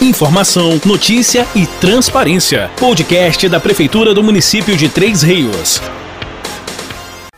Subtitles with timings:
[0.00, 2.70] Informação, notícia e transparência.
[2.80, 5.78] Podcast da Prefeitura do Município de Três Rios.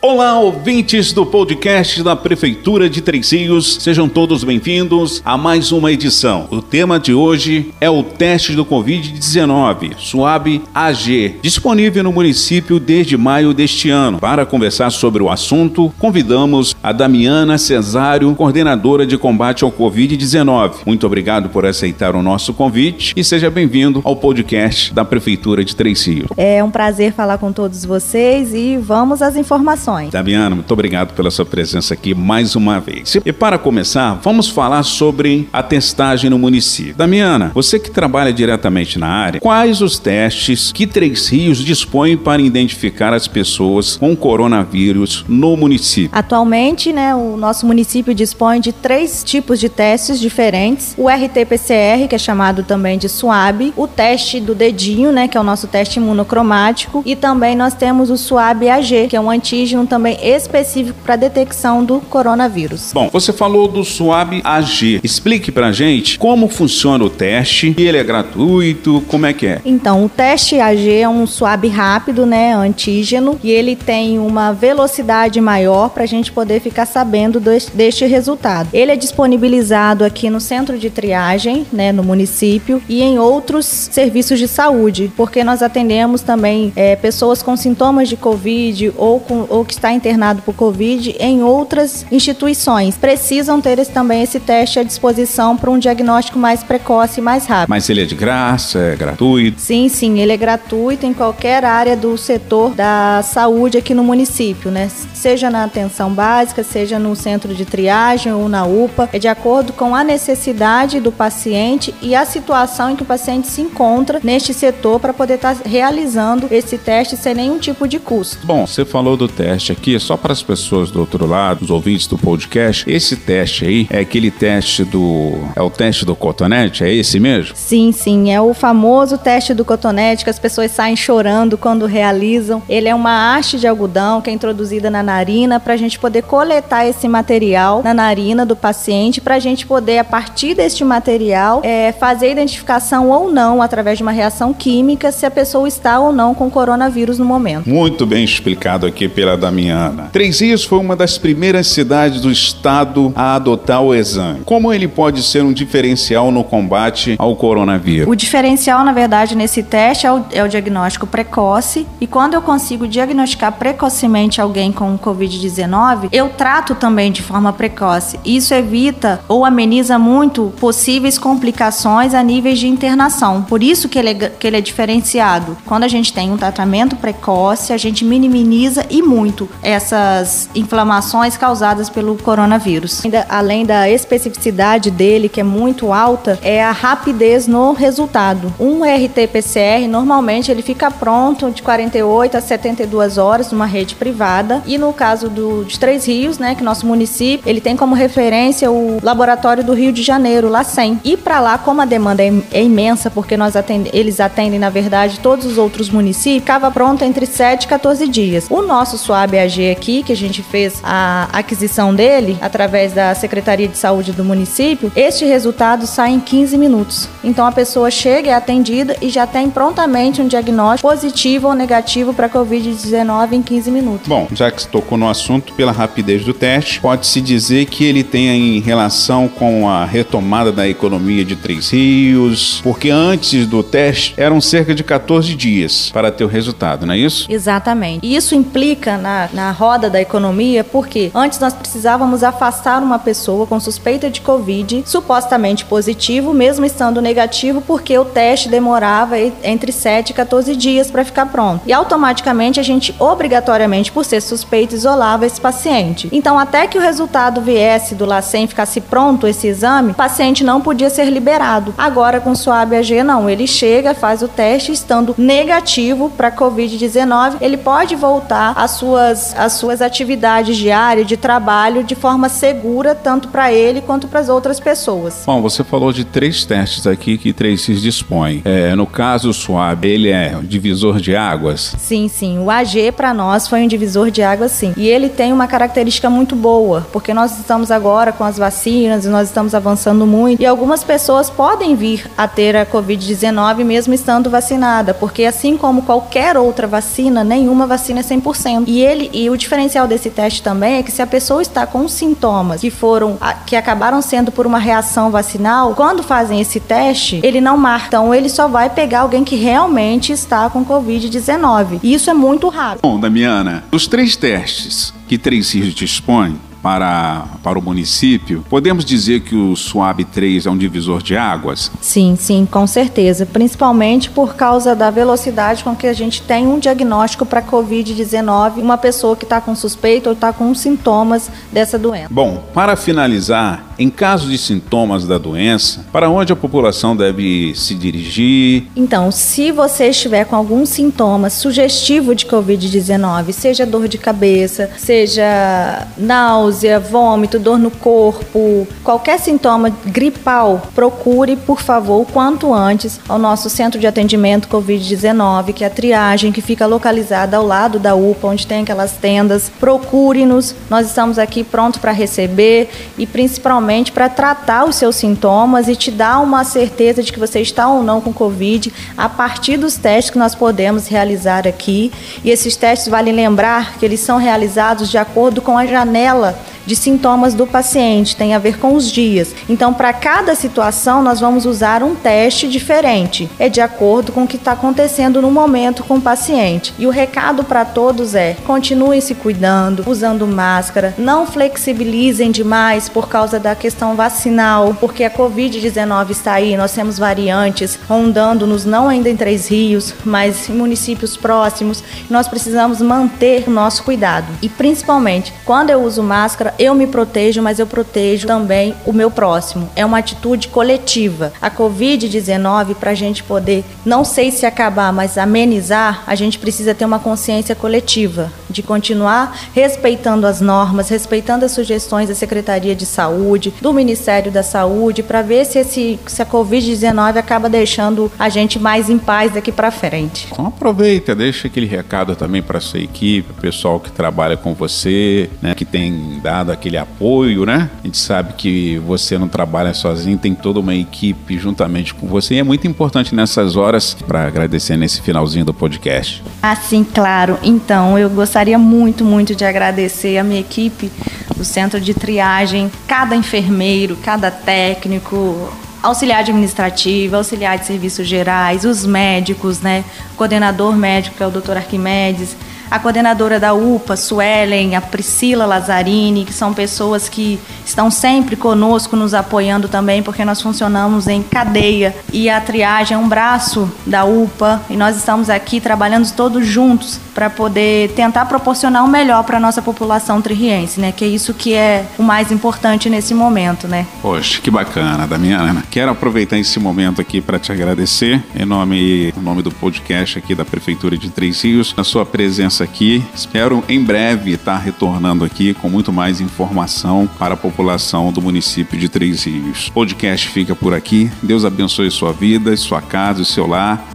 [0.04, 5.93] Olá, ouvintes do podcast da Prefeitura de Três Rios, sejam todos bem-vindos a mais uma
[5.93, 6.48] edição.
[6.51, 13.17] O tema de hoje é o teste do Covid-19, SUAB AG, disponível no município desde
[13.17, 14.19] maio deste ano.
[14.19, 20.78] Para conversar sobre o assunto, convidamos a Damiana Cesário, coordenadora de combate ao Covid-19.
[20.84, 25.77] Muito obrigado por aceitar o nosso convite e seja bem-vindo ao podcast da Prefeitura de
[25.77, 26.29] Três Rios.
[26.37, 30.10] É um prazer falar com todos vocês e vamos às informações.
[30.10, 33.16] Damiana, muito obrigado pela sua presença aqui mais uma vez.
[33.24, 36.95] E para começar, vamos falar sobre a testagem no município.
[36.96, 42.43] Damiana, você que trabalha diretamente na área, quais os testes que Três Rios dispõe para
[42.43, 46.10] identificar as pessoas com coronavírus no município?
[46.12, 52.15] Atualmente, né, o nosso município dispõe de três tipos de testes diferentes: o RT-PCR, que
[52.15, 55.99] é chamado também de SUAB, o teste do dedinho, né, que é o nosso teste
[55.99, 61.16] imunocromático, e também nós temos o SUAB AG, que é um antígeno também específico para
[61.16, 62.93] detecção do coronavírus.
[62.93, 65.00] Bom, você falou do SWAB AG.
[65.02, 69.61] Explique para gente como funciona o teste, ele é gratuito, como é que é?
[69.64, 75.41] Então, o teste AG é um SWAB rápido, né, antígeno, e ele tem uma velocidade
[75.41, 78.68] maior para a gente poder ficar sabendo deste resultado.
[78.72, 84.38] Ele é disponibilizado aqui no centro de triagem, né, no município, e em outros serviços
[84.38, 89.64] de saúde, porque nós atendemos também é, pessoas com sintomas de Covid ou, com, ou
[89.64, 92.96] que está internado por Covid em outras instituições.
[92.96, 97.46] Precisam ter esse, também esse teste à disposição para um diagnóstico mais precoce e mais
[97.46, 97.70] rápido.
[97.70, 99.60] Mas ele é de graça, é gratuito?
[99.60, 104.70] Sim, sim, ele é gratuito em qualquer área do setor da saúde aqui no município,
[104.70, 104.90] né?
[105.14, 109.72] Seja na atenção básica, seja no centro de triagem ou na UPA, é de acordo
[109.72, 114.53] com a necessidade do paciente e a situação em que o paciente se encontra neste
[114.53, 118.45] setor para poder estar tá realizando esse teste sem nenhum tipo de custo.
[118.45, 122.07] Bom, você falou do teste aqui, só para as pessoas do outro lado, os ouvintes
[122.07, 125.39] do podcast, esse teste aí é aquele teste do.
[125.55, 126.85] É o teste do cotonete?
[126.85, 127.55] É esse mesmo?
[127.55, 128.33] Sim, sim.
[128.33, 132.62] É o famoso teste do cotonete que as pessoas saem chorando quando realizam.
[132.69, 136.23] Ele é uma haste de algodão que é introduzida na narina para a gente poder
[136.43, 141.61] coletar esse material na narina do paciente, para a gente poder, a partir deste material,
[141.63, 146.01] é, fazer a identificação ou não, através de uma reação química, se a pessoa está
[146.01, 147.69] ou não com coronavírus no momento.
[147.69, 150.11] Muito bem explicado aqui pela Damiana.
[150.13, 154.41] Três Rios foi uma das primeiras cidades do estado a adotar o exame.
[154.45, 158.09] Como ele pode ser um diferencial no combate ao coronavírus?
[158.09, 161.87] O diferencial, na verdade, nesse teste é o, é o diagnóstico precoce.
[162.01, 168.19] E quando eu consigo diagnosticar precocemente alguém com Covid-19, eu trato também de forma precoce.
[168.25, 173.43] Isso evita ou ameniza muito possíveis complicações a níveis de internação.
[173.43, 175.56] Por isso que ele é, que ele é diferenciado.
[175.66, 181.88] Quando a gente tem um tratamento precoce, a gente minimiza e muito essas inflamações causadas
[181.88, 183.04] pelo coronavírus.
[183.04, 188.53] Ainda, além da especificidade dele, que é muito alta, é a rapidez no resultado.
[188.59, 194.62] Um RT-PCR, normalmente, ele fica pronto de 48 a 72 horas numa rede privada.
[194.66, 198.71] E no caso do, de Três Rios, né, que nosso município, ele tem como referência
[198.71, 201.00] o laboratório do Rio de Janeiro, lá 100.
[201.05, 204.71] E para lá, como a demanda é, é imensa, porque nós atende, eles atendem, na
[204.71, 208.47] verdade, todos os outros municípios, ficava pronto entre 7 e 14 dias.
[208.50, 213.67] O nosso SWAB BAG aqui, que a gente fez a aquisição dele através da Secretaria
[213.67, 217.09] de Saúde do município, este resultado sai em 15 minutos.
[217.25, 222.12] Então a pessoa chega, é atendida e já tem prontamente um diagnóstico positivo ou negativo
[222.12, 224.06] para Covid-19 em 15 minutos.
[224.06, 228.03] Bom, já que você tocou no assunto, pela rapidez do teste, pode-se dizer que ele
[228.03, 234.15] tem em relação com a retomada da economia de Três Rios, porque antes do teste
[234.17, 237.27] eram cerca de 14 dias para ter o resultado, não é isso?
[237.31, 238.07] Exatamente.
[238.07, 243.47] E isso implica na na, roda da economia, porque antes nós precisávamos afastar uma pessoa
[243.47, 250.11] com suspeita de Covid, supostamente positivo, mesmo estando negativo, porque o teste demorava entre 7
[250.11, 251.62] e 14 dias para ficar pronto.
[251.67, 255.92] E automaticamente a gente, obrigatoriamente, por ser suspeito, isolava esse paciente.
[256.12, 260.61] Então, até que o resultado viesse do LACEN, ficasse pronto esse exame, o paciente não
[260.61, 261.75] podia ser liberado.
[261.77, 263.29] Agora, com o SUAB AG, não.
[263.29, 269.55] Ele chega, faz o teste, estando negativo para Covid-19, ele pode voltar às suas as
[269.55, 274.61] suas atividades diárias de trabalho de forma segura, tanto para ele quanto para as outras
[274.61, 275.23] pessoas.
[275.27, 278.43] Bom, você falou de três testes aqui que Tracy dispõe.
[278.45, 281.75] É, no caso, o SWAB, ele é um divisor de águas?
[281.79, 282.38] Sim, sim.
[282.38, 284.73] O AG, para nós, foi um divisor de águas, sim.
[284.77, 289.05] E ele tem uma característica característica muito boa, porque nós estamos agora com as vacinas
[289.05, 293.93] e nós estamos avançando muito e algumas pessoas podem vir a ter a Covid-19 mesmo
[293.93, 298.64] estando vacinada, porque assim como qualquer outra vacina, nenhuma vacina é 100%.
[298.67, 301.88] E ele e o diferencial desse teste também é que se a pessoa está com
[301.88, 307.40] sintomas que foram que acabaram sendo por uma reação vacinal, quando fazem esse teste, ele
[307.40, 307.88] não marca.
[307.88, 311.81] Então ele só vai pegar alguém que realmente está com Covid-19.
[311.82, 312.78] E isso é muito raro.
[312.82, 319.20] Bom, Damiana, os três testes que Três Rios dispõe, para, para o município, podemos dizer
[319.20, 321.70] que o SUAB 3 é um divisor de águas?
[321.81, 323.26] Sim, sim, com certeza.
[323.26, 328.79] Principalmente por causa da velocidade com que a gente tem um diagnóstico para Covid-19, uma
[328.79, 332.09] pessoa que está com suspeita ou está com sintomas dessa doença.
[332.11, 337.75] Bom, para finalizar, em caso de sintomas da doença, para onde a população deve se
[337.75, 338.64] dirigir?
[338.76, 345.88] Então, se você estiver com algum sintoma sugestivo de Covid-19, seja dor de cabeça, seja
[345.99, 353.19] náusea, vômito, dor no corpo, qualquer sintoma gripal, procure, por favor, o quanto antes ao
[353.19, 357.94] nosso centro de atendimento Covid-19, que é a triagem que fica localizada ao lado da
[357.94, 359.50] UPA, onde tem aquelas tendas.
[359.60, 365.76] Procure-nos, nós estamos aqui prontos para receber e principalmente para tratar os seus sintomas e
[365.76, 369.76] te dar uma certeza de que você está ou não com Covid a partir dos
[369.76, 371.93] testes que nós podemos realizar aqui.
[372.25, 376.77] E esses testes, vale lembrar que eles são realizados de acordo com a janela de
[376.77, 379.35] sintomas do paciente, tem a ver com os dias.
[379.49, 384.27] Então, para cada situação, nós vamos usar um teste diferente, é de acordo com o
[384.27, 386.75] que está acontecendo no momento com o paciente.
[386.79, 393.09] E o recado para todos é: continuem se cuidando, usando máscara, não flexibilizem demais por
[393.09, 399.09] causa da questão vacinal, porque a Covid-19 está aí, nós temos variantes rondando-nos, não ainda
[399.09, 401.83] em Três Rios, mas em municípios próximos.
[402.09, 404.27] Nós precisamos manter nosso cuidado.
[404.41, 409.11] E principalmente, quando eu uso máscara, eu me protejo, mas eu protejo também o meu
[409.11, 409.69] próximo.
[409.75, 411.32] É uma atitude coletiva.
[411.40, 416.75] A Covid-19, para a gente poder, não sei se acabar, mas amenizar, a gente precisa
[416.75, 422.87] ter uma consciência coletiva de continuar respeitando as normas, respeitando as sugestões da Secretaria de
[422.87, 428.28] Saúde, do Ministério da Saúde, para ver se, esse, se a Covid-19 acaba deixando a
[428.28, 430.28] gente mais em paz daqui para frente.
[430.31, 435.31] Então aproveita, deixa aquele recado também para sua equipe, o pessoal que trabalha com você,
[435.40, 437.69] né, que tem dado aquele apoio, né?
[437.83, 442.35] A gente sabe que você não trabalha sozinho, tem toda uma equipe juntamente com você
[442.35, 446.23] e é muito importante nessas horas para agradecer nesse finalzinho do podcast.
[446.43, 447.39] Ah, sim, claro.
[447.43, 450.91] Então, eu gostaria muito, muito de agradecer a minha equipe
[451.37, 455.53] do Centro de Triagem, cada enfermeiro, cada técnico,
[455.83, 459.85] auxiliar administrativo, auxiliar de serviços gerais, os médicos, né?
[460.13, 461.57] O coordenador médico, que é o Dr.
[461.57, 462.37] Arquimedes,
[462.73, 468.97] a coordenadora da UPA, Suelen, a Priscila Lazzarini, que são pessoas que estão sempre conosco,
[468.97, 474.07] nos apoiando também, porque nós funcionamos em cadeia e a triagem é um braço da
[474.07, 479.37] UPA e nós estamos aqui trabalhando todos juntos para poder tentar proporcionar o melhor para
[479.37, 480.93] a nossa população tririense, né?
[480.93, 483.87] Que é isso que é o mais importante nesse momento, né?
[484.01, 485.63] Poxa, que bacana, Damiana.
[485.71, 490.35] Quero aproveitar esse momento aqui para te agradecer em nome, em nome do podcast aqui
[490.35, 493.05] da Prefeitura de Três Rios, a sua presença aqui.
[493.14, 498.79] Espero em breve estar retornando aqui com muito mais informação para a população do município
[498.79, 499.69] de Três Rios.
[499.69, 501.11] O podcast fica por aqui.
[501.23, 503.93] Deus abençoe sua vida, sua casa e seu lar.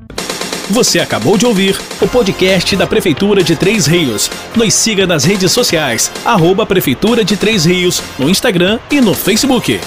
[0.70, 4.30] Você acabou de ouvir o podcast da Prefeitura de Três Rios.
[4.56, 9.80] Nos siga nas redes sociais, arroba Prefeitura de Três Rios, no Instagram e no Facebook.